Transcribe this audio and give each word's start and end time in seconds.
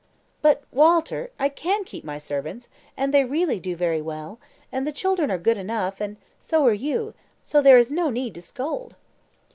"But, 0.41 0.63
Walter, 0.71 1.29
I 1.37 1.47
can 1.47 1.83
keep 1.83 2.03
my 2.03 2.17
servants, 2.17 2.67
and 2.97 3.13
they 3.13 3.23
really 3.23 3.59
do 3.59 3.75
very 3.75 4.01
well; 4.01 4.39
and 4.71 4.87
the 4.87 4.91
children 4.91 5.29
are 5.29 5.37
good 5.37 5.59
enough, 5.59 6.01
and 6.01 6.17
so 6.39 6.65
are 6.65 6.73
you; 6.73 7.13
so 7.43 7.61
there 7.61 7.77
is 7.77 7.91
no 7.91 8.09
need 8.09 8.33
to 8.33 8.41
scold." 8.41 8.95